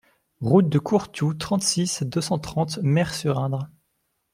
Route 0.39 0.67
de 0.67 0.79
Courtioux, 0.79 1.35
trente-six, 1.35 2.01
deux 2.01 2.21
cent 2.21 2.39
trente 2.39 2.79
Mers-sur-Indre 2.81 3.69